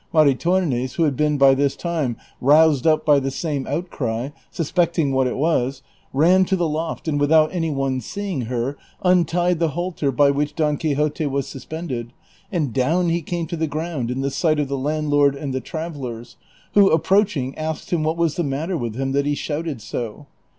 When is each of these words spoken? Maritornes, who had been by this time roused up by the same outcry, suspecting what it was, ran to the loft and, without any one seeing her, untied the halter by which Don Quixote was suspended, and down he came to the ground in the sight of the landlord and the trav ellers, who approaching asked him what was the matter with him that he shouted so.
Maritornes, 0.11 0.95
who 0.95 1.03
had 1.03 1.15
been 1.15 1.37
by 1.37 1.53
this 1.53 1.75
time 1.75 2.17
roused 2.41 2.87
up 2.87 3.05
by 3.05 3.19
the 3.19 3.29
same 3.29 3.67
outcry, 3.67 4.29
suspecting 4.49 5.11
what 5.13 5.27
it 5.27 5.37
was, 5.37 5.83
ran 6.11 6.43
to 6.45 6.55
the 6.55 6.67
loft 6.67 7.07
and, 7.07 7.19
without 7.19 7.53
any 7.53 7.69
one 7.69 8.01
seeing 8.01 8.41
her, 8.45 8.79
untied 9.03 9.59
the 9.59 9.67
halter 9.77 10.11
by 10.11 10.31
which 10.31 10.55
Don 10.55 10.77
Quixote 10.77 11.27
was 11.27 11.47
suspended, 11.47 12.13
and 12.51 12.73
down 12.73 13.09
he 13.09 13.21
came 13.21 13.45
to 13.45 13.55
the 13.55 13.67
ground 13.67 14.09
in 14.09 14.21
the 14.21 14.31
sight 14.31 14.59
of 14.59 14.69
the 14.69 14.75
landlord 14.75 15.35
and 15.35 15.53
the 15.53 15.61
trav 15.61 15.95
ellers, 15.95 16.35
who 16.73 16.89
approaching 16.89 17.55
asked 17.55 17.91
him 17.93 18.01
what 18.01 18.17
was 18.17 18.37
the 18.37 18.43
matter 18.43 18.75
with 18.75 18.95
him 18.95 19.11
that 19.11 19.27
he 19.27 19.35
shouted 19.35 19.83
so. 19.83 20.25